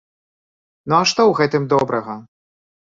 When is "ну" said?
0.89-0.93